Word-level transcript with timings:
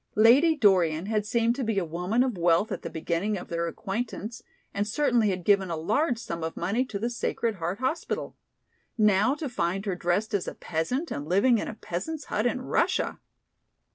Lady 0.15 0.55
Dorian 0.55 1.05
had 1.05 1.27
seemed 1.27 1.55
to 1.55 1.63
be 1.63 1.77
a 1.77 1.85
woman 1.85 2.23
of 2.23 2.35
wealth 2.35 2.71
at 2.71 2.81
the 2.81 2.89
beginning 2.89 3.37
of 3.37 3.49
their 3.49 3.67
acquaintance 3.67 4.41
and 4.73 4.87
certainly 4.87 5.29
had 5.29 5.43
given 5.45 5.69
a 5.69 5.77
large 5.77 6.17
sum 6.17 6.43
of 6.43 6.57
money 6.57 6.83
to 6.83 6.97
the 6.97 7.07
Sacred 7.07 7.57
Heart 7.57 7.77
Hospital. 7.77 8.35
Now 8.97 9.35
to 9.35 9.47
find 9.47 9.85
her 9.85 9.93
dressed 9.93 10.33
as 10.33 10.47
a 10.47 10.55
peasant 10.55 11.11
and 11.11 11.27
living 11.29 11.59
in 11.59 11.67
a 11.67 11.75
peasant's 11.75 12.25
hut 12.25 12.47
in 12.47 12.61
Russia! 12.63 13.19